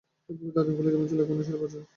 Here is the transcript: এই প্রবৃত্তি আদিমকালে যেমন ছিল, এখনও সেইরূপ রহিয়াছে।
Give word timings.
এই 0.29 0.35
প্রবৃত্তি 0.39 0.59
আদিমকালে 0.61 0.93
যেমন 0.93 1.07
ছিল, 1.09 1.19
এখনও 1.23 1.45
সেইরূপ 1.45 1.61
রহিয়াছে। 1.63 1.79